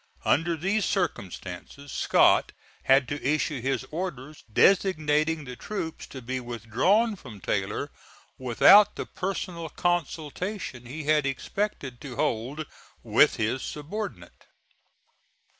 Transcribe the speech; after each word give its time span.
Under 0.25 0.55
these 0.57 0.83
circumstances 0.83 1.91
Scott 1.91 2.53
had 2.85 3.07
to 3.07 3.23
issue 3.23 3.61
his 3.61 3.85
orders 3.91 4.43
designating 4.51 5.43
the 5.45 5.55
troops 5.55 6.07
to 6.07 6.23
be 6.23 6.39
withdrawn 6.39 7.15
from 7.15 7.39
Taylor, 7.39 7.91
without 8.39 8.95
the 8.95 9.05
personal 9.05 9.69
consultation 9.69 10.87
he 10.87 11.03
had 11.03 11.27
expected 11.27 12.01
to 12.01 12.15
hold 12.15 12.65
with 13.03 13.35
his 13.35 13.61
subordinate. 13.61 14.47